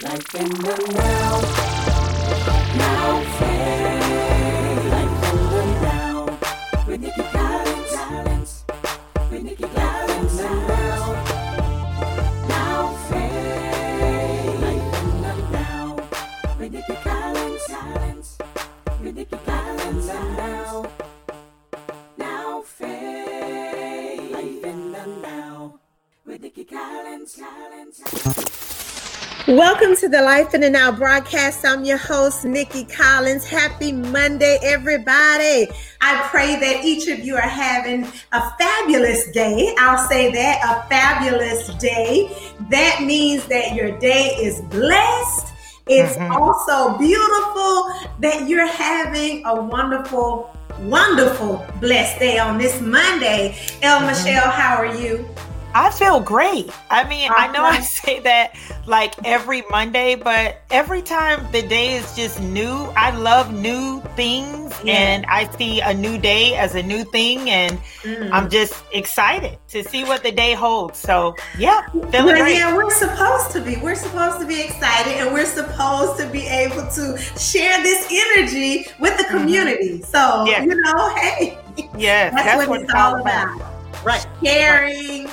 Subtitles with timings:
[0.00, 1.40] Life in the now.
[2.76, 4.84] Now phase.
[4.92, 6.38] Life in the now.
[6.86, 8.64] With Nikki Collins.
[9.28, 11.14] With Nikki Collins now.
[12.48, 14.60] Now phase.
[14.60, 15.96] Life in the now.
[16.60, 17.66] With Nikki Collins.
[19.02, 20.86] With Nikki Collins now.
[22.16, 24.30] Now phase.
[24.30, 25.80] Life in the now.
[26.24, 27.36] With Nikki Collins.
[29.48, 31.64] Welcome to the Life in the Now broadcast.
[31.64, 33.48] I'm your host, Nikki Collins.
[33.48, 35.70] Happy Monday, everybody.
[36.02, 39.74] I pray that each of you are having a fabulous day.
[39.78, 42.30] I'll say that a fabulous day.
[42.68, 45.54] That means that your day is blessed.
[45.86, 46.30] It's mm-hmm.
[46.30, 53.56] also beautiful that you're having a wonderful, wonderful, blessed day on this Monday.
[53.80, 54.08] El mm-hmm.
[54.08, 55.26] Michelle, how are you?
[55.74, 56.70] I feel great.
[56.90, 58.54] I mean, I know I say that
[58.86, 64.74] like every Monday, but every time the day is just new, I love new things
[64.82, 64.94] Yeah.
[64.94, 68.30] and I see a new day as a new thing and Mm.
[68.32, 70.98] I'm just excited to see what the day holds.
[70.98, 73.76] So, yeah, feeling Well, yeah, we're supposed to be.
[73.76, 78.86] We're supposed to be excited and we're supposed to be able to share this energy
[79.00, 80.00] with the community.
[80.02, 80.46] So, Mm-hmm.
[80.46, 80.62] Yeah.
[80.62, 81.58] you know, hey,
[81.96, 83.60] Yes, that's, what, it's all about.
[84.04, 84.24] Right.
[84.44, 85.28] Sharing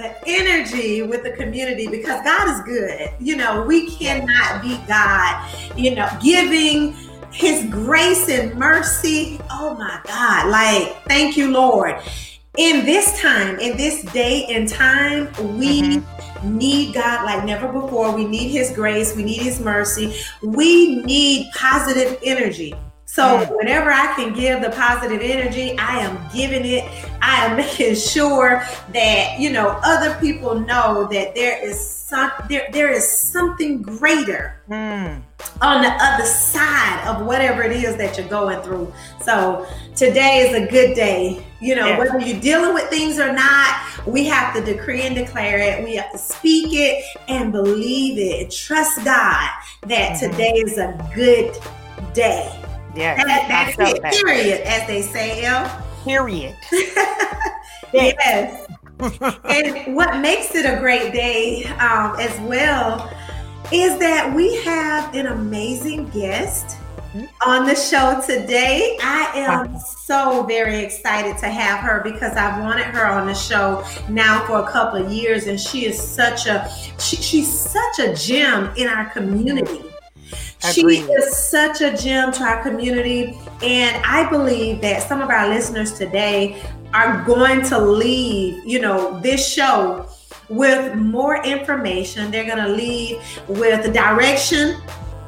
[0.00, 3.10] the energy with the community because God is good.
[3.20, 6.94] You know, we cannot be God, you know, giving
[7.32, 9.38] his grace and mercy.
[9.50, 10.48] Oh my God.
[10.48, 11.96] Like, thank you, Lord.
[12.56, 15.28] In this time, in this day and time,
[15.58, 16.56] we Mm-hmm.
[16.56, 18.16] need God like never before.
[18.16, 19.14] We need His grace.
[19.14, 20.16] We need His mercy.
[20.42, 22.74] We need positive energy.
[23.12, 26.84] So, whenever I can give the positive energy, I am giving it.
[27.20, 32.68] I am making sure that you know other people know that there is some there,
[32.72, 35.22] there is something greater Mm.
[35.60, 38.92] on the other side of whatever it is that you're going through.
[39.20, 39.66] So
[39.96, 41.44] today is a good day.
[41.60, 41.98] You know, Yeah.
[41.98, 43.74] whether you're dealing with things or not,
[44.06, 45.82] we have to decree and declare it.
[45.82, 48.52] We have to speak it and believe it.
[48.52, 49.48] Trust God
[49.88, 50.20] that Mhm.
[50.20, 51.58] today is a good
[52.14, 52.48] day.
[52.94, 54.12] Yes, That, that's it, that.
[54.14, 55.84] period, as they say, El.
[56.04, 56.56] Period.
[57.92, 58.66] yes.
[59.44, 63.10] and what makes it a great day um, as well
[63.72, 66.76] is that we have an amazing guest
[67.44, 68.96] on the show today.
[69.00, 73.84] I am so very excited to have her because I've wanted her on the show
[74.08, 76.68] now for a couple of years, and she is such a
[76.98, 79.89] she, she's such a gem in our community.
[80.72, 85.48] She is such a gem to our community, and I believe that some of our
[85.48, 86.62] listeners today
[86.92, 90.06] are going to leave, you know, this show
[90.48, 92.30] with more information.
[92.30, 94.76] They're going to leave with direction,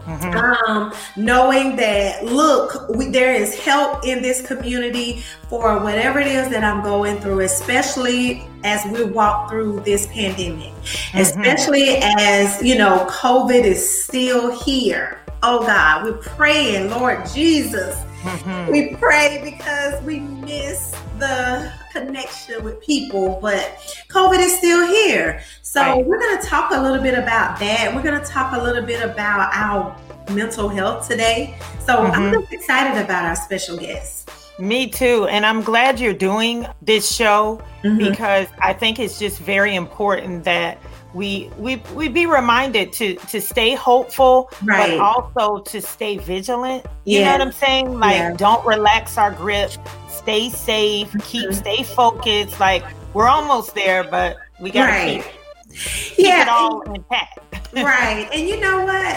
[0.07, 0.69] Mhm.
[0.69, 6.49] um, knowing that look, we, there is help in this community for whatever it is
[6.49, 10.73] that I'm going through, especially as we walk through this pandemic,
[11.15, 15.22] especially as you know, COVID is still here.
[15.45, 17.97] Oh God, we're praying, Lord Jesus.
[18.23, 18.71] Mhm.
[18.71, 23.77] We pray because we miss the connection with people, but
[24.09, 25.43] COVID is still here.
[25.63, 26.07] So Right.
[26.07, 27.93] we're going to talk a little bit about that.
[27.93, 29.97] We're going to talk a little bit about our
[30.31, 31.57] mental health today.
[31.85, 32.41] So I'm Mhm.
[32.41, 34.31] just excited about our special guest.
[34.61, 35.27] Me too.
[35.29, 38.11] And I'm glad you're doing this show Mhm.
[38.11, 40.79] because I think it's just very important that
[41.15, 44.99] we we we be reminded to to stay hopeful Right.
[44.99, 46.87] but also to stay vigilant.
[47.05, 47.99] You know what I'm saying?
[47.99, 48.35] Like Yeah.
[48.35, 49.73] don't relax our grip.
[50.09, 51.55] Stay safe, keep Mhm.
[51.55, 52.59] stay focused.
[52.61, 52.85] Like
[53.15, 55.25] we're almost there, but we got to Right.
[55.71, 55.79] keep,
[56.17, 57.39] keep Yeah, it all intact.
[57.75, 58.29] right.
[58.33, 59.17] And you know what?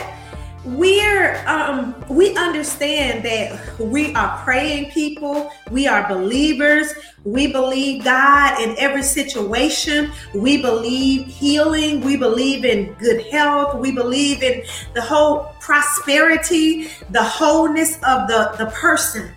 [0.65, 6.91] We're um we understand that we are praying people, we are believers,
[7.23, 13.91] we believe God in every situation, we believe healing, we believe in good health, we
[13.91, 14.63] believe in
[14.95, 19.31] the whole prosperity, the wholeness of the, the person.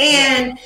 [0.00, 0.58] And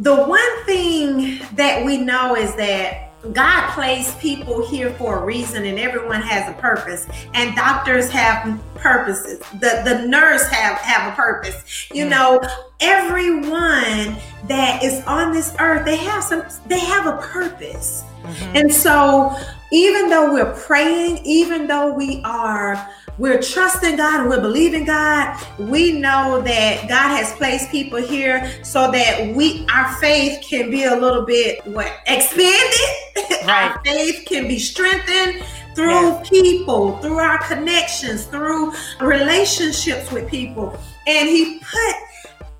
[0.00, 5.64] the one thing that we know is that God placed people here for a reason
[5.64, 7.06] and everyone has a purpose.
[7.32, 9.40] And doctors have purposes.
[9.60, 11.88] The the nurse have have a purpose.
[11.92, 12.10] You Mm.
[12.10, 12.42] know,
[12.80, 14.16] everyone
[14.48, 18.04] that is on this earth, they have some they have a purpose.
[18.24, 18.60] Mhm.
[18.60, 19.36] And so,
[19.70, 25.36] even though we're praying, even though we are we're trusting God and we're believing God,
[25.56, 30.82] we know that God has placed people here so that we our faith can be
[30.84, 32.80] a little bit what expanded.
[33.46, 33.70] Right.
[33.72, 35.44] our faith can be strengthened
[35.76, 36.28] through Yes.
[36.30, 40.76] people, through our connections, through relationships with people.
[41.06, 41.94] And he put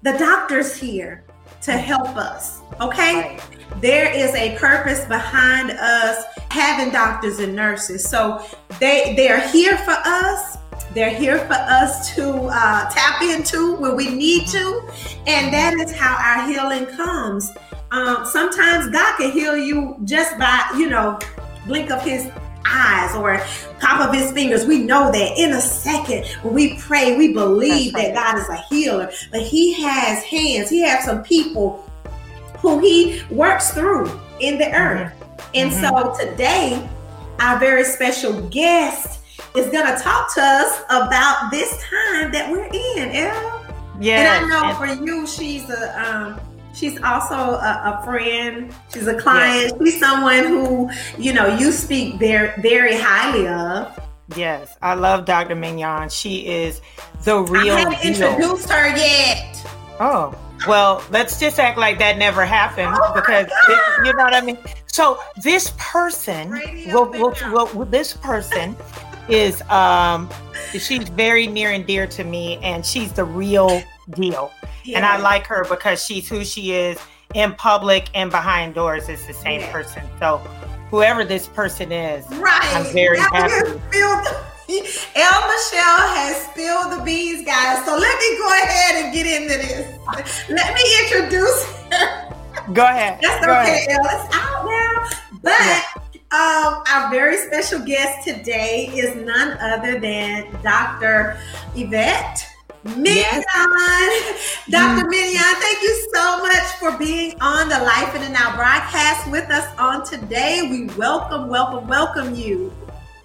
[0.03, 1.24] the doctors here
[1.65, 2.61] to help us.
[2.81, 3.15] Okay?
[3.15, 3.41] Right.
[3.81, 8.09] There is a purpose behind us having doctors and nurses.
[8.09, 8.45] So
[8.79, 10.59] they they're here for us.
[10.93, 14.89] They're here for us to uh, tap into when we need to,
[15.27, 17.51] and that is how our healing comes.
[17.91, 21.19] Um, sometimes God can heal you just by you know
[21.67, 22.31] blink of His
[22.67, 23.39] eyes or
[23.81, 24.67] pop of His fingers.
[24.67, 28.57] We know that in a second when we pray, we believe that God is a
[28.69, 29.11] healer.
[29.31, 30.71] But He has hands.
[30.71, 31.89] He has some people
[32.59, 35.13] who He works through in the earth.
[35.55, 36.89] And so today,
[37.39, 39.21] our very special guest
[39.55, 43.65] is going to talk to us about this time that we're in, Elle.
[44.01, 44.43] Yes.
[44.43, 46.41] And I know for you, she's a um,
[46.75, 48.75] she's also a, a friend.
[48.93, 49.75] She's a client.
[49.83, 53.99] She's someone who you know you speak very very highly of.
[54.37, 55.55] Yes, I love Dr.
[55.55, 56.09] Mignon.
[56.09, 56.81] She is
[57.25, 58.29] the real I haven't deal.
[58.33, 59.67] introduced her yet.
[60.01, 60.35] Oh,
[60.67, 64.41] well, let's just act like that never happened Oh because this, you know what I
[64.41, 64.59] mean.
[64.87, 67.53] So this person, Radio well, well, Mignon.
[67.53, 68.75] well, well, this person
[69.29, 70.29] is um,
[70.73, 74.51] she's very near and dear to me, and she's the real deal.
[74.95, 76.99] And I like her because she's who she is
[77.35, 79.73] in public and behind doors is the same Yeah.
[79.73, 80.03] person.
[80.19, 80.39] So
[80.91, 82.61] whoever this person is, Right.
[82.75, 83.53] I'm very Now happy.
[83.55, 87.85] have spilled the- El Michelle has spilled the beans, guys.
[87.85, 89.99] So let me go ahead and get into this.
[90.49, 92.33] Let me introduce her.
[92.73, 93.19] go ahead.
[93.23, 93.89] That's go okay, ahead.
[93.91, 94.05] El.
[94.05, 95.09] It's out now.
[95.43, 95.85] But
[96.33, 101.39] um, our very special guest today is none other than Dr.
[101.77, 102.47] Yvette.
[102.85, 103.43] Mignon.
[104.69, 105.09] Dr.
[105.09, 109.49] Mignon, thank you so much for being on the Life in the Now broadcast with
[109.51, 110.69] us on today.
[110.71, 112.73] We welcome, welcome, welcome you.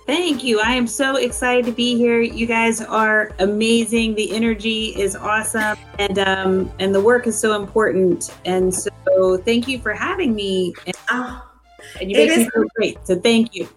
[0.06, 0.60] Thank you.
[0.60, 2.22] I am so excited to be here.
[2.22, 4.16] You guys are amazing.
[4.16, 8.34] The energy is awesome, and um, and the work is so important.
[8.46, 10.74] And so, thank you for having me.
[10.88, 11.48] And, Oh,
[12.00, 12.98] and you make me feel great.
[13.06, 13.70] So, thank you.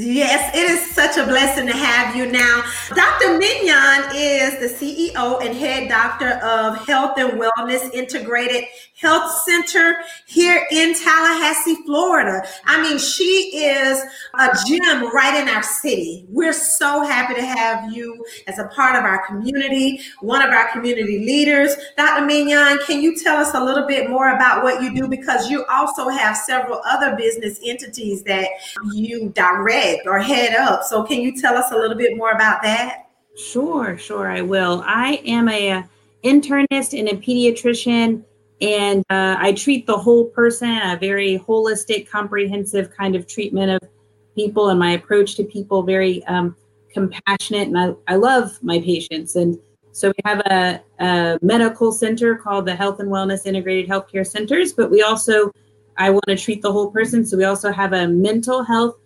[0.00, 2.62] Yes, it is such a blessing to have you now.
[2.94, 3.36] Dr.
[3.36, 9.96] Mignon is the CEO and head doctor of Health and Wellness Integrated Health Center
[10.26, 12.46] here in Tallahassee, Florida.
[12.64, 14.00] I mean, she is
[14.38, 16.26] a gem right in our city.
[16.28, 20.70] We're so happy to have you as a part of our community, one of our
[20.70, 21.74] community leaders.
[21.96, 22.24] Dr.
[22.24, 25.08] Mignon, can you tell us a little bit more about what you do?
[25.08, 28.46] Because you also have several other business entities that
[28.92, 30.82] you direct or head up.
[30.84, 33.06] So, can you tell us a little bit more about that?
[33.36, 34.82] Sure, sure, I will.
[34.84, 35.82] I am a, uh,
[36.24, 38.24] internist and a pediatrician,
[38.60, 43.88] and uh, I treat the whole person, a very holistic, comprehensive kind of treatment of
[44.34, 46.56] people, and my approach to people very um,
[46.92, 47.68] compassionate.
[47.68, 49.58] And I, I love my patients, and
[49.92, 54.72] so we have a, a medical center called the Health and Wellness Integrated Healthcare Centers,
[54.72, 55.50] but we also
[55.96, 58.96] I want to treat the whole person, so we also have a mental health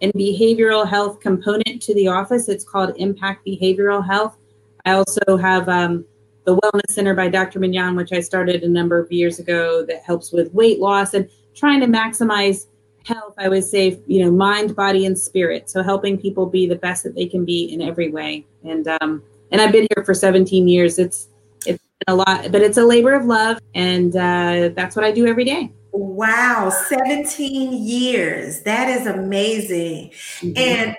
[0.00, 2.48] and behavioral health component to the office.
[2.48, 4.36] It's called Impact Behavioral Health.
[4.84, 6.04] I also have um,
[6.44, 7.58] the Wellness Center by Dr.
[7.58, 11.28] Mignon, which I started a number of years ago, that helps with weight loss and
[11.54, 12.66] trying to maximize
[13.04, 13.34] health.
[13.38, 15.68] I would say, you know, mind, body, and spirit.
[15.68, 18.46] So helping people be the best that they can be in every way.
[18.64, 20.98] And um, and I've been here for 17 years.
[20.98, 21.28] It's
[21.66, 25.26] it's a lot, but it's a labor of love, and uh, that's what I do
[25.26, 25.72] every day.
[25.92, 28.62] Wow, 17 years.
[28.62, 30.10] That is amazing.
[30.40, 30.52] Mm-hmm.
[30.56, 30.96] And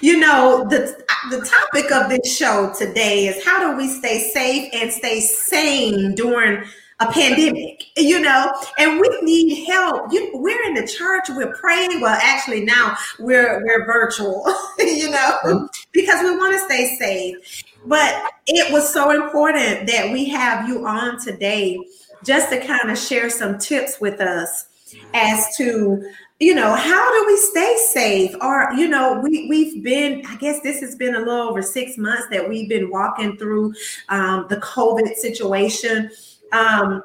[0.00, 4.70] you know, the the topic of this show today is how do we stay safe
[4.72, 6.62] and stay sane during
[6.98, 10.10] a pandemic, you know, and we need help.
[10.10, 12.00] You, we're in the church, we're praying.
[12.00, 14.44] Well, actually, now we're we're virtual,
[14.78, 15.66] you know, mm-hmm.
[15.92, 17.64] because we want to stay safe.
[17.84, 21.78] But it was so important that we have you on today
[22.26, 24.66] just to kind of share some tips with us
[25.14, 26.02] as to
[26.38, 28.34] you know how do we stay safe?
[28.42, 31.96] Or you know we we've been i guess this has been a little over six
[31.96, 33.72] months that we've been walking through
[34.10, 36.10] um, the covid situation.
[36.52, 37.02] Um,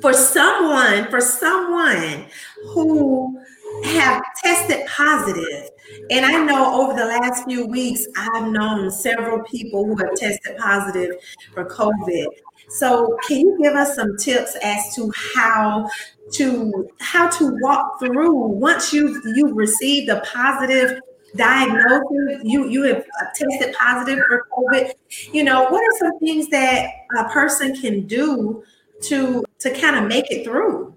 [0.00, 2.26] for someone for someone
[2.66, 3.33] who
[3.84, 5.70] have tested positive.
[6.10, 10.56] And I know over the last few weeks, I've known several people who have tested
[10.56, 11.16] positive
[11.52, 12.26] for COVID.
[12.68, 15.88] So, can you give us some tips as to how
[16.32, 20.98] to how to walk through once you've you've received a positive
[21.36, 24.92] diagnosis, you you have tested positive for COVID.
[25.32, 26.88] You know, what are some things that
[27.18, 28.62] a person can do
[29.02, 30.93] to to kind of make it through?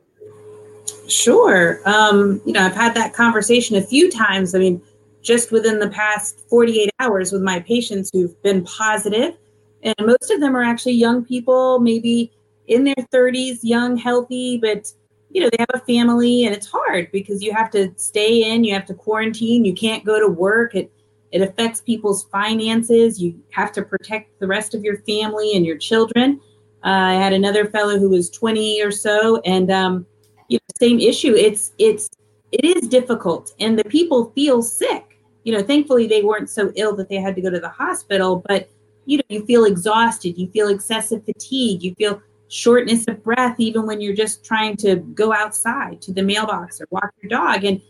[1.08, 1.82] Sure.
[1.86, 4.54] Um, you know, I've had that conversation a few times.
[4.54, 4.82] I mean,
[5.22, 9.36] just within the past 48 hours with my patients who've been positive,
[9.84, 12.32] and most of them are actually young people, maybe
[12.68, 14.92] in their 30s, young, healthy, but
[15.30, 18.64] you know, they have a family and it's hard because you have to stay in,
[18.64, 20.76] you have to quarantine, you can't go to work.
[20.76, 20.92] It
[21.34, 23.22] it affects people's finances.
[23.22, 26.40] You have to protect the rest of your family and your children.
[26.86, 30.06] Uh, I had another fellow who was 20 or so, and um,
[30.50, 31.34] you know, same issue.
[31.34, 32.10] It's it's
[32.52, 35.18] it is difficult, and the people feel sick.
[35.44, 38.44] You know, thankfully they weren't so ill that they had to go to the hospital,
[38.48, 38.70] but
[39.06, 43.86] you know, you feel exhausted, you feel excessive fatigue, you feel shortness of breath, even
[43.86, 47.82] when you're just trying to go outside to the mailbox or walk your dog, and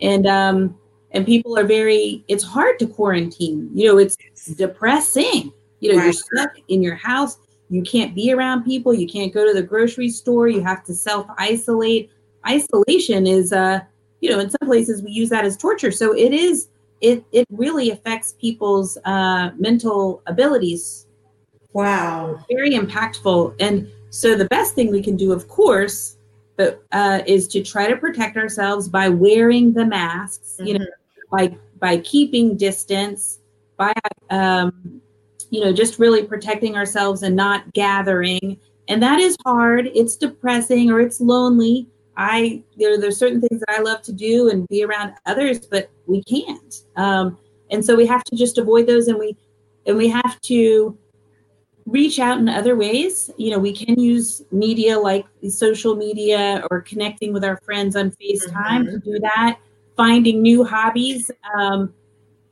[0.00, 0.78] and um
[1.12, 2.24] and people are very.
[2.28, 3.70] It's hard to quarantine.
[3.74, 4.16] You know, it's
[4.56, 5.52] depressing.
[5.80, 6.04] You know, Right.
[6.04, 7.36] you're stuck in your house
[7.72, 10.94] you can't be around people you can't go to the grocery store you have to
[10.94, 12.10] self isolate
[12.46, 13.80] isolation is uh
[14.20, 15.90] you know in some places we use that as torture.
[15.90, 16.68] So it is
[17.00, 21.06] it it really affects people's uh mental abilities.
[21.72, 22.38] Wow.
[22.50, 23.54] very impactful.
[23.58, 26.16] And so the best thing we can do of course
[26.56, 30.86] but uh is to try to protect ourselves by wearing the masks you know
[31.30, 33.40] by by keeping distance
[33.78, 33.92] by
[34.28, 35.00] um
[35.52, 38.58] you know just really protecting ourselves and not gathering.
[38.88, 39.90] And that is hard.
[39.94, 41.86] It's depressing or it's lonely.
[42.16, 45.90] I there there's certain things that i love to do and be around others but
[46.06, 46.74] we can't.
[46.96, 47.38] Um
[47.70, 49.36] and so we have to just avoid those and we
[49.86, 50.96] and we have to
[51.84, 53.30] reach out in other ways.
[53.36, 58.10] You know we can use media like social media or connecting with our friends on
[58.12, 59.58] facetime to do that.
[59.98, 61.92] Finding new hobbies um,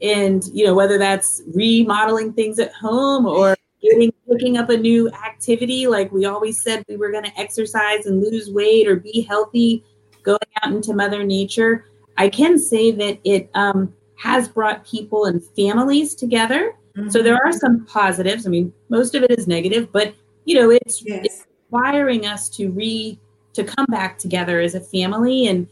[0.02, 5.08] and you know whether that's remodeling things at home or getting picking up a new
[5.10, 9.22] activity like we always said we were going to exercise and lose weight or be
[9.22, 9.84] healthy
[10.22, 11.86] going out into mother nature
[12.18, 16.74] i can say that it um, has brought people and families together
[17.08, 18.46] so there are some positives.
[18.46, 20.14] I mean, most of it is negative, but
[20.44, 21.24] you know, it's, Yes.
[21.24, 23.18] it's requiring us to re
[23.52, 25.66] to come back together as a family and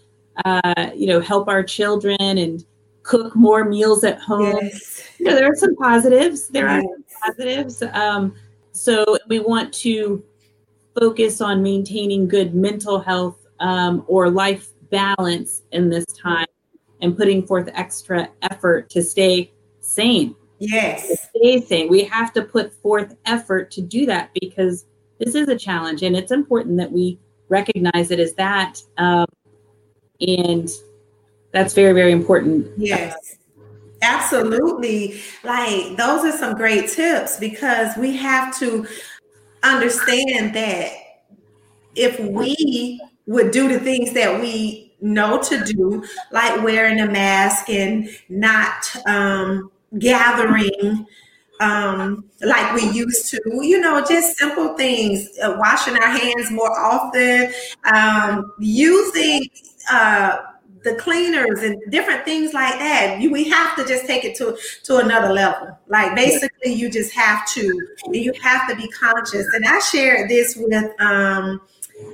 [0.45, 2.65] uh, you know help our children and
[3.09, 4.59] cook more meals at home.
[4.61, 5.03] Yes.
[5.19, 6.49] You know, there are some positives.
[6.49, 7.83] There are some positives.
[7.83, 8.35] Um,
[8.73, 10.23] so we want to
[10.99, 16.47] focus on maintaining good mental health um, or life balance in this time
[17.01, 21.29] and putting forth extra effort to stay sane Yes.
[21.31, 21.89] stay sane.
[21.89, 24.87] We have to put forth effort to do that because
[25.19, 28.83] this is a challenge, and it's important that we recognize it as that.
[28.97, 29.27] Um,
[30.21, 30.69] and
[31.53, 32.71] that's very, very important.
[32.77, 33.15] Yes.
[34.03, 35.21] Absolutely.
[35.43, 38.87] Like those are some great tips because we have to
[39.63, 40.93] understand that
[41.97, 47.69] if we would do the things that we know to do, like wearing a mask
[47.69, 51.07] and not um, gathering
[51.61, 56.71] um, like we used to, you know, just simple things, uh, washing our hands more
[56.79, 57.53] often,
[57.93, 59.43] um, using
[59.91, 60.37] uh,
[60.85, 63.19] the cleaners and different things like that.
[63.21, 65.77] You, we have to just take it to to another level.
[65.89, 69.47] Like basically, you just have to, and you have to be conscious.
[69.55, 71.61] And I shared this with um,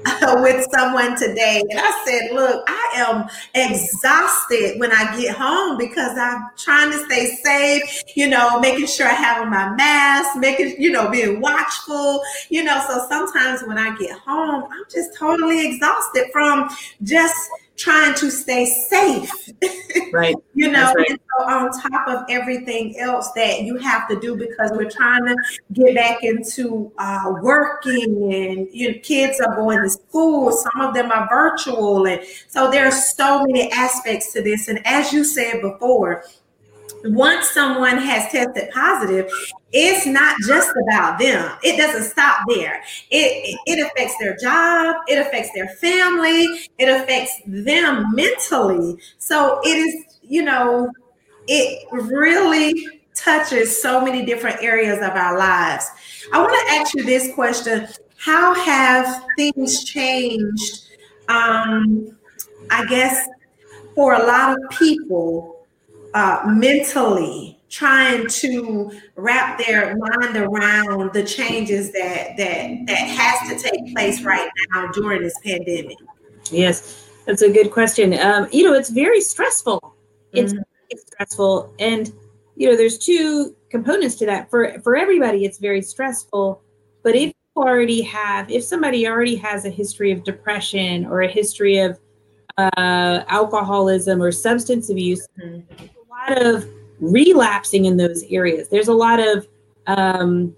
[0.43, 6.17] with someone today, and I said, "Look, I am exhausted when I get home because
[6.19, 8.03] I'm trying to stay safe.
[8.17, 12.23] You know, making sure I have on my mask, making you know, being watchful.
[12.49, 16.69] You know, so sometimes when I get home, I'm just totally exhausted from
[17.03, 17.37] just."
[17.77, 19.31] Trying to stay safe
[20.13, 20.37] Right.
[20.55, 21.11] you know right.
[21.11, 25.25] and so on top of everything else that you have to do because we're trying
[25.25, 25.37] to
[25.73, 30.95] get back into uh, working and you know, kids are going to school some of
[30.95, 35.25] them are virtual and so there are so many aspects to this and as you
[35.25, 36.25] said before
[37.05, 39.31] once someone has tested positive
[39.77, 41.51] it's not just about them.
[41.65, 42.81] It doesn't stop there.
[43.11, 44.95] It, it affects their job.
[45.09, 46.47] It affects their family.
[46.79, 48.97] It affects them mentally.
[49.19, 50.93] So it is you know
[51.49, 55.91] it really touches so many different areas of our lives.
[56.33, 57.89] I want to ask you this question.
[58.17, 60.85] How have things changed
[61.29, 62.17] um
[62.71, 63.29] i guess
[63.95, 65.54] for a lot of people
[66.15, 73.69] uh, mentally trying to wrap their mind around the changes that that that has to
[73.69, 75.99] take place right now during this pandemic?
[76.51, 78.19] Yes, that's a good question.
[78.19, 79.81] Um, you know, it's very stressful.
[80.33, 80.63] It's, Mhm.
[80.91, 82.13] it's stressful, and
[82.57, 84.51] you know, there's two components to that.
[84.51, 86.63] For for everybody, it's very stressful.
[87.03, 91.29] But if you already have, if somebody already has a history of depression or a
[91.29, 91.99] history of
[92.57, 95.65] uh, alcoholism or substance abuse, Mhm.
[96.29, 96.69] Lot of
[97.01, 98.69] relapsing in those areas.
[98.69, 99.47] There's a lot of
[99.87, 100.55] um,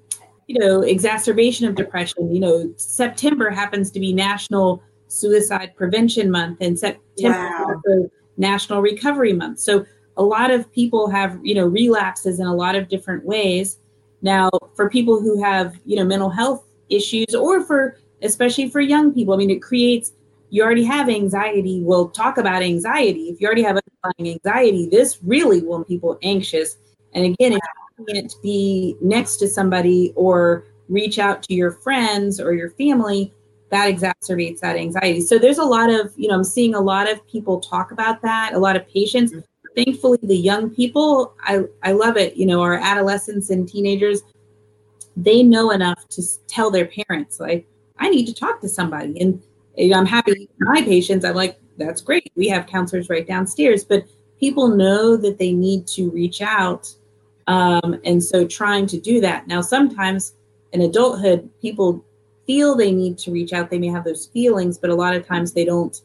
[0.46, 2.32] you know exacerbation of depression.
[2.32, 7.74] You know, September happens to be National Suicide Prevention Month, and September Wow.
[7.74, 9.60] also National Recovery Month.
[9.60, 9.84] So
[10.16, 13.78] a lot of people have you know relapses in a lot of different ways.
[14.22, 19.12] Now, for people who have you know mental health issues, or for especially for young
[19.12, 20.12] people, I mean, it creates
[20.50, 21.82] you already have anxiety.
[21.82, 23.28] We'll talk about anxiety.
[23.28, 26.76] If you already have underlying anxiety, this really will make people anxious.
[27.14, 27.60] And again, if
[27.98, 33.32] you can't be next to somebody or reach out to your friends or your family,
[33.70, 35.20] that exacerbates that anxiety.
[35.20, 38.22] So there's a lot of, you know, I'm seeing a lot of people talk about
[38.22, 39.32] that, a lot of patients.
[39.32, 39.84] Mm-hmm.
[39.84, 42.36] Thankfully, the young people, I, I love it.
[42.36, 44.22] You know, our adolescents and teenagers,
[45.16, 47.66] they know enough to tell their parents, like,
[47.98, 49.20] I need to talk to somebody.
[49.20, 49.42] And
[49.78, 52.32] I'm happy, my patients, I'm like, that's great.
[52.36, 54.04] We have counselors right downstairs, but
[54.40, 56.92] people know that they need to reach out.
[57.46, 59.46] Um, and so trying to do that.
[59.46, 60.34] Now, sometimes
[60.72, 62.04] in adulthood, people
[62.46, 63.70] feel they need to reach out.
[63.70, 66.00] They may have those feelings, but a lot of times they don't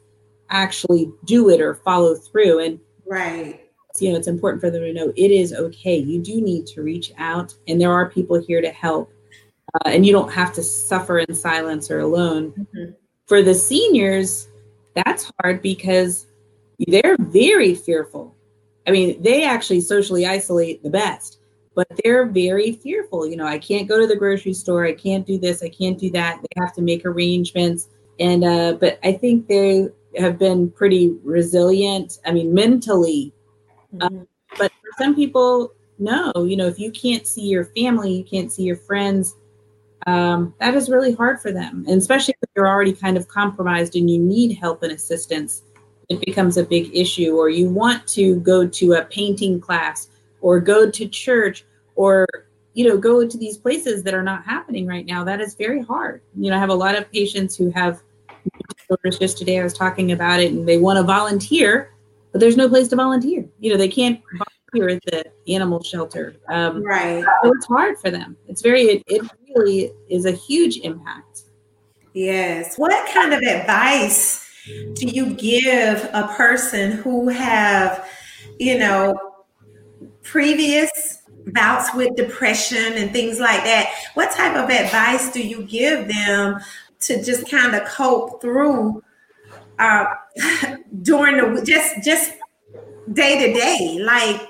[0.49, 2.59] actually do it or follow through.
[2.59, 3.59] And Right.
[3.99, 5.97] you know, it's important for them to know it is okay.
[5.97, 9.11] You do need to reach out, and there are people here to help.
[9.73, 12.53] Uh, and you don't have to suffer in silence or alone.
[12.75, 12.95] Mhm.
[13.31, 14.49] For the seniors,
[14.93, 16.27] that's hard because
[16.87, 18.35] they're very fearful.
[18.85, 21.39] I mean, they actually socially isolate the best,
[21.73, 23.25] but they're very fearful.
[23.25, 24.85] You know, I can't go to the grocery store.
[24.85, 25.63] I can't do this.
[25.63, 26.41] I can't do that.
[26.41, 27.87] They have to make arrangements.
[28.19, 32.19] And, uh, but I think they have been pretty resilient.
[32.25, 33.31] I mean, mentally,
[33.93, 34.27] Mhm.
[34.57, 38.51] but for some people no you know if you can't see your family you can't
[38.51, 39.35] see your friends
[40.07, 43.95] um, that is really hard for them and especially if you're already kind of compromised
[43.95, 45.63] and you need help and assistance
[46.09, 50.09] it becomes a big issue or you want to go to a painting class
[50.41, 51.65] or go to church
[51.95, 52.27] or
[52.73, 55.81] you know go to these places that are not happening right now that is very
[55.83, 58.01] hard you know i have a lot of patients who have
[58.79, 61.91] disorders just today i was talking about it and they want to volunteer
[62.31, 63.45] but there's no place to volunteer.
[63.59, 64.21] You know, they can't
[64.73, 66.35] volunteer at the animal shelter.
[66.49, 67.23] Um, Right.
[67.43, 68.37] so it's hard for them.
[68.47, 69.21] It's very, it, it
[69.55, 71.43] really is a huge impact.
[72.13, 72.77] Yes.
[72.77, 74.47] What kind of advice
[74.93, 78.07] do you give a person who have,
[78.59, 79.15] you know,
[80.23, 80.91] previous
[81.47, 83.93] bouts with depression and things like that?
[84.13, 86.59] What type of advice do you give them
[87.01, 89.03] to just kind of cope through
[89.79, 90.05] uh,
[91.01, 92.33] during the just just
[93.13, 93.99] day to day?
[94.01, 94.41] Like,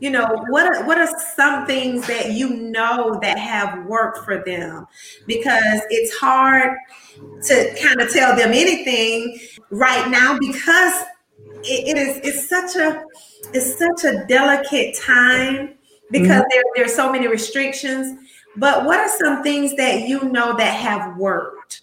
[0.00, 4.42] you know, what are, what are some things that you know that have worked for
[4.44, 4.86] them?
[5.26, 6.76] Because it's hard
[7.44, 9.38] to kind of tell them anything
[9.70, 11.02] right now because
[11.64, 13.04] it, it is it's such a
[13.52, 15.74] it's such a delicate time
[16.10, 16.48] because mm-hmm.
[16.52, 18.18] there, there are so many restrictions.
[18.56, 21.82] But what are some things that you know that have worked?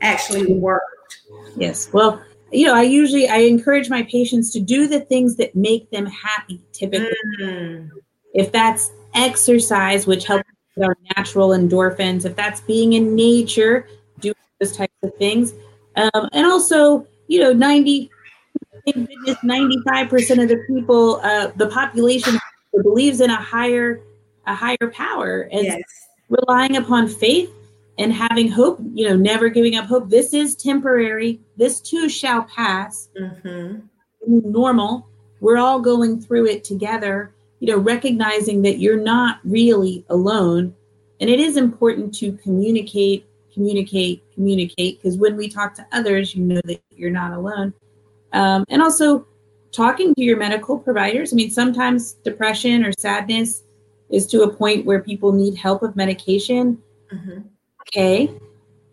[0.00, 1.22] Actually worked.
[1.56, 1.90] Yes.
[1.92, 2.22] Well,
[2.54, 6.06] you know, I usually, I encourage my patients to do the things that make them
[6.06, 7.10] happy, typically.
[7.40, 7.90] Mm,
[8.32, 10.48] if that's exercise, which helps
[10.82, 13.88] our natural endorphins, if that's being in nature,
[14.20, 15.52] doing those types of things.
[15.96, 18.10] Um, and also, you know, 90,
[18.86, 22.38] goodness, 95% of the people, uh, the population
[22.82, 24.00] believes in a higher,
[24.46, 25.82] a higher power and yes.
[26.28, 27.50] relying upon faith
[27.98, 30.10] and having hope, you know, never giving up hope.
[30.10, 31.40] This is temporary.
[31.56, 33.76] This too shall pass hmm
[34.26, 35.06] normal.
[35.40, 40.74] We're all going through it together, you know, recognizing that you're not really alone.
[41.20, 46.42] And it is important to communicate, communicate, communicate, because when we talk to others, you
[46.42, 47.74] know that you're not alone.
[48.32, 49.26] Um, and also
[49.72, 51.32] talking to your medical providers.
[51.32, 53.64] I mean, sometimes depression or sadness
[54.10, 56.80] is to a point where people need help with medication.
[57.10, 57.40] hmm
[57.88, 58.32] Okay.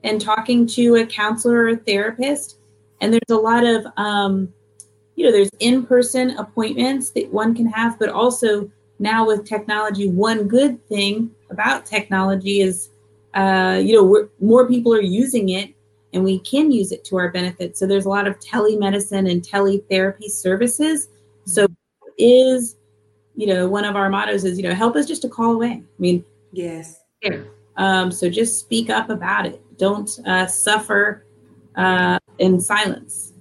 [0.04, 2.58] And talking to a counselor or a therapist.
[3.02, 4.54] And there's a lot of, um,
[5.16, 10.10] you know, there's in person appointments that one can have, but also now with technology,
[10.10, 12.90] one good thing about technology is,
[13.34, 15.74] uh, you know, we're, more people are using it
[16.14, 17.78] and we can use it to our benefit.
[17.78, 21.10] So there's a lot of telemedicine and teletherapy services.
[21.46, 21.68] So
[22.18, 22.78] is
[23.36, 25.82] you know one of our mottos is you know help us just a call away.
[25.84, 26.24] I mean
[26.54, 27.04] Yes.
[27.78, 29.62] Um, so just speak up about it.
[29.78, 31.26] Don't uh, suffer
[31.76, 33.34] uh, in silence.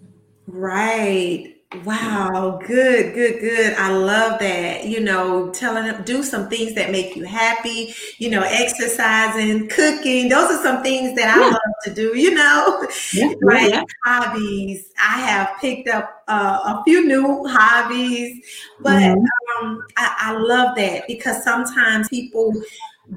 [0.46, 1.56] Right.
[1.72, 2.60] Wow.
[2.66, 3.74] Good, good, good.
[3.74, 4.86] I love that.
[4.86, 10.28] You know, telling them do some things that make you happy, you know, exercising, cooking.
[10.28, 11.50] Those are some things that I Yeah.
[11.52, 13.82] love to do, you know, Yeah, like yeah.
[14.04, 14.92] hobbies.
[14.98, 18.44] I have picked up uh, a few new hobbies,
[18.80, 19.24] but Mhm.
[19.62, 22.52] um, I, I love that because sometimes people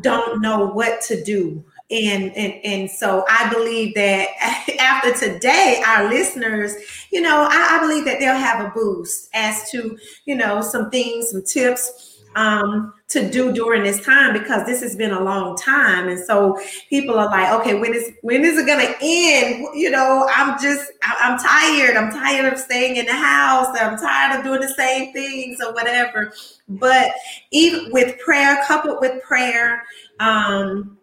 [0.02, 1.64] don't know what to do.
[1.92, 4.30] And, and and so I believe that
[4.80, 6.74] after today, our listeners,
[7.12, 10.90] you know, I, I believe that they'll have a boost as to, you know, some
[10.90, 15.56] things, some tips um, to do during this time because this has been a long
[15.56, 16.10] time.
[16.10, 19.68] And so people are like, okay, when is when is it gonna end?
[19.76, 21.96] You know, I'm just I'm tired.
[21.96, 23.68] I'm tired of staying in the house.
[23.80, 26.34] I'm tired of doing the same things or whatever.
[26.68, 27.12] But
[27.52, 29.84] even with prayer, coupled with prayer,
[30.20, 30.98] um,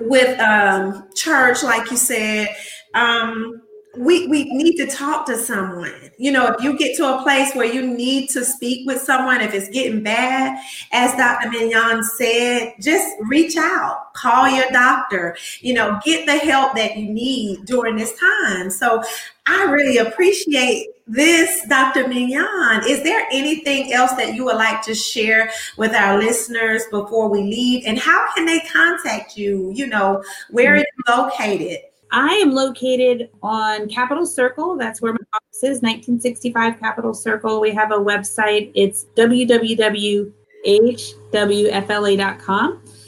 [0.00, 2.48] with um, church, like you said,
[2.94, 3.62] um,
[3.96, 6.10] we we need to talk to someone.
[6.16, 9.40] You know, if you get to a place where you need to speak with someone,
[9.40, 11.50] if it's getting bad, as Dr.
[11.50, 15.36] Mignon said, just reach out, call your doctor.
[15.60, 18.70] You know, get the help that you need during this time.
[18.70, 19.02] So
[19.46, 22.06] I really appreciate this, Dr.
[22.06, 22.82] Mignon.
[22.86, 27.42] Is there anything else that you would like to share with our listeners before we
[27.42, 27.82] leave?
[27.84, 29.72] And how can they contact you?
[29.74, 31.80] You know, where are you located?
[32.12, 34.76] I am located on Capitol Circle.
[34.76, 37.60] That's where my office is, 1965 Capitol Circle.
[37.60, 38.72] We have a website.
[38.74, 40.32] It's www.hwfla.com.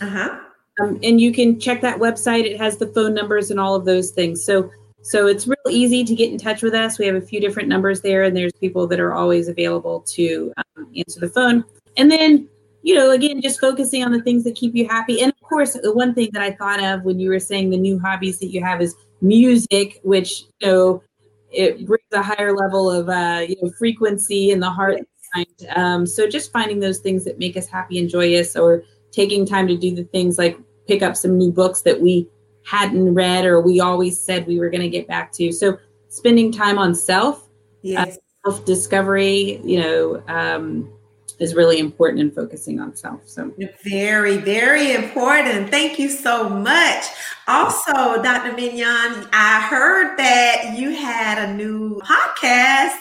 [0.00, 0.38] Uh-huh.
[0.80, 2.44] Um, and you can check that website.
[2.44, 4.44] It has the phone numbers and all of those things.
[4.44, 4.70] So,
[5.02, 6.98] so it's real easy to get in touch with us.
[6.98, 10.52] We have a few different numbers there, and there's people that are always available to
[10.56, 11.64] um, answer the phone.
[11.96, 12.48] And then,
[12.82, 15.22] you know, again, just focusing on the things that keep you happy.
[15.22, 17.76] And of course, the one thing that I thought of when you were saying the
[17.76, 21.02] new hobbies that you have is music, which you know
[21.50, 24.98] it brings a higher level of uh, you know frequency in the heart.
[24.98, 25.76] and mind.
[25.76, 29.66] Um, so just finding those things that make us happy and joyous, or taking time
[29.68, 32.28] to do the things like pick up some new books that we
[32.64, 35.52] hadn't read or we always said we were going to get back to.
[35.52, 37.48] So spending time on self,
[37.82, 38.18] Yes.
[38.44, 40.90] self discovery, you know, um,
[41.38, 43.20] is really important in focusing on self.
[43.26, 43.52] So
[43.84, 45.70] Very, very important.
[45.70, 47.04] Thank you so much.
[47.48, 48.52] Also, Dr.
[48.54, 52.96] Mignon, I heard that you had a new podcast.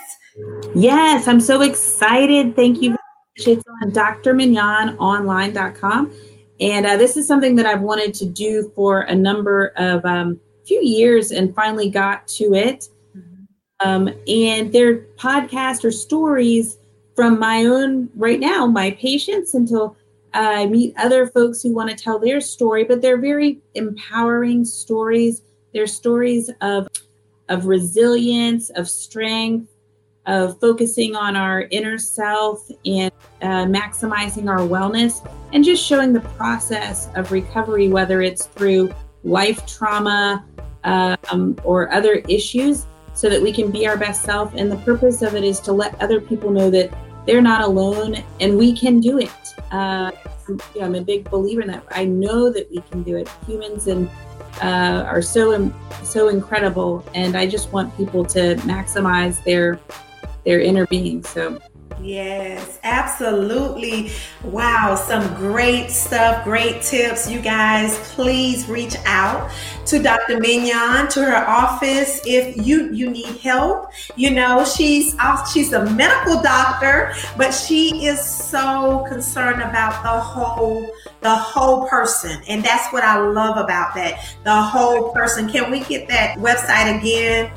[0.76, 2.56] yes, I'm so excited.
[2.56, 2.90] Thank you.
[2.90, 2.98] very
[3.38, 3.48] much.
[3.48, 6.12] It's on drmignononline.com.
[6.60, 10.40] And uh, this is something that I've wanted to do for a number of um,
[10.66, 12.88] few years and finally got to it.
[13.84, 16.78] Um, and they're podcasts or stories
[17.16, 19.96] from my own right now, my patients until
[20.34, 25.42] I meet other folks who want to tell their story, but they're very empowering stories.
[25.74, 26.88] They're stories of
[27.50, 29.70] of resilience, of strength,
[30.26, 36.22] of focusing on our inner self and uh, maximizing our wellness, and just showing the
[36.22, 38.94] process of recovery, whether it's through
[39.24, 40.46] life trauma
[40.84, 44.54] um, or other issues, so that we can be our best self.
[44.56, 46.92] And the purpose of it is to let other people know that
[47.26, 49.32] they're not alone and we can do it.
[49.72, 50.12] Uh,
[50.48, 51.84] you know, I'm a big believer in that.
[51.92, 53.30] I know that we can do it.
[53.48, 54.10] Humans and
[54.62, 55.72] uh, are so
[56.04, 59.80] so incredible, and I just want people to maximize their
[60.46, 61.24] their inner being.
[61.24, 61.60] So
[62.04, 64.12] Yes, absolutely.
[64.44, 67.30] Wow, some great stuff, great tips.
[67.30, 69.52] You guys, please reach out
[69.86, 70.40] to Dr.
[70.40, 73.92] Mignon, to her office if you you need help.
[74.16, 80.10] You know, she's uh, she's a medical doctor, but she is so concerned about the
[80.10, 80.90] whole
[81.22, 84.36] the whole person, and that's what I love about that.
[84.44, 85.48] The whole person.
[85.48, 87.52] Can we get that website again?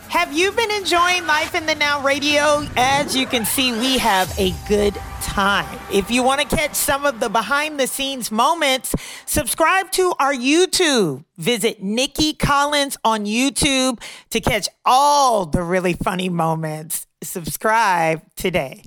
[0.09, 2.65] Have you been enjoying Life in the Now radio?
[2.77, 5.77] As you can see, we have a good time.
[5.91, 10.33] If you want to catch some of the behind the scenes moments, subscribe to our
[10.33, 11.25] YouTube.
[11.35, 17.07] Visit Nikki Collins on YouTube to catch all the really funny moments.
[17.21, 18.83] Subscribe today.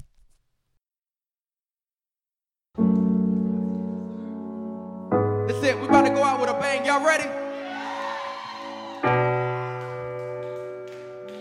[5.61, 5.81] That's it.
[5.81, 6.87] We about to go out with a bang.
[6.87, 7.25] Y'all ready?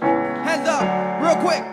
[0.01, 1.63] Hands up, real quick.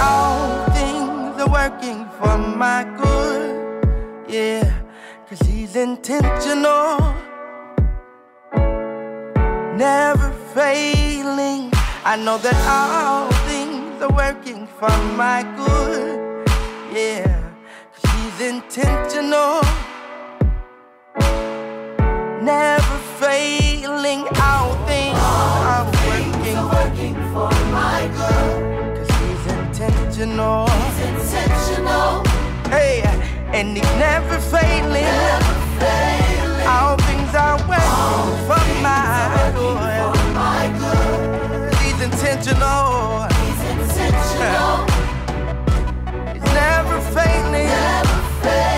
[0.00, 3.84] All things are working for my good.
[4.30, 4.80] Yeah,
[5.28, 7.13] cause he's intentional.
[9.76, 11.72] Never failing.
[12.04, 16.46] I know that all things are working for my good.
[16.92, 17.26] Yeah,
[17.92, 19.62] cause he's intentional.
[22.40, 24.28] Never failing.
[24.40, 28.96] All things are working, working for my good.
[28.96, 30.68] Cause he's intentional.
[30.68, 32.22] He's intentional.
[32.70, 33.02] Hey,
[33.52, 35.10] and he's never failing.
[36.64, 37.03] All things
[37.34, 41.74] are working for my good.
[41.82, 43.26] He's intentional.
[43.40, 44.86] He's intentional.
[46.32, 47.70] He's never failing.
[48.46, 48.73] All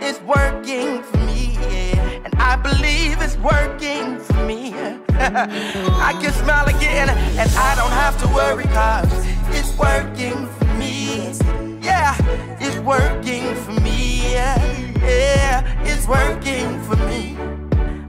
[0.00, 2.24] It's working for me, yeah.
[2.24, 4.74] And I believe it's working for me.
[5.14, 9.12] I can smile again, and I don't have to worry, cause
[9.50, 11.32] it's working for me.
[11.80, 12.16] Yeah,
[12.60, 14.58] it's working for me, yeah.
[15.00, 17.36] Yeah, it's working for me.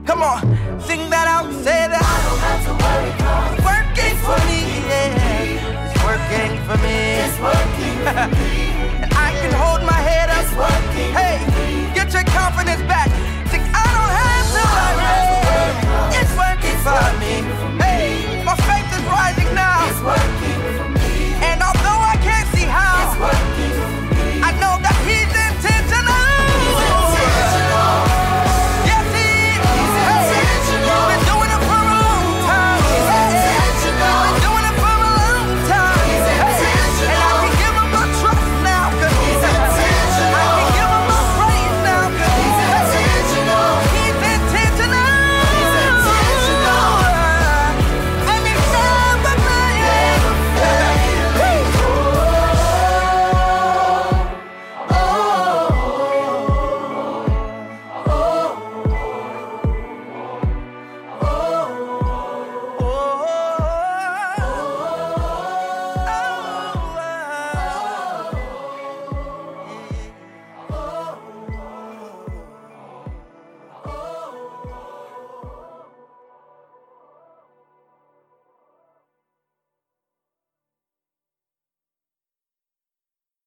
[0.04, 0.40] Come on,
[0.80, 2.02] sing that out, say that.
[2.02, 5.86] I don't have to worry, cause it's working for me, yeah.
[5.86, 6.98] It's working for me.
[7.24, 8.76] It's working for me.
[9.02, 10.00] and I can hold my
[10.46, 11.12] it's working.
[11.12, 11.42] Hey,
[11.92, 13.10] get your confidence back.
[13.10, 14.62] I don't have to.
[14.78, 16.22] worry.
[16.22, 17.25] It's working for me.